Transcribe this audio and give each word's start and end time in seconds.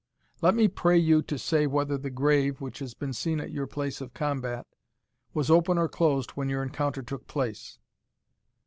Let 0.41 0.55
me 0.55 0.67
pray 0.67 0.97
you 0.97 1.21
to 1.21 1.37
say 1.37 1.67
whether 1.67 1.95
the 1.95 2.09
grave, 2.09 2.59
which 2.59 2.79
has 2.79 2.95
been 2.95 3.13
seen 3.13 3.39
at 3.39 3.51
your 3.51 3.67
place 3.67 4.01
of 4.01 4.15
combat, 4.15 4.65
was 5.35 5.51
open 5.51 5.77
or 5.77 5.87
closed 5.87 6.31
when 6.31 6.49
your 6.49 6.63
encounter 6.63 7.03
took 7.03 7.27
place?" 7.27 7.77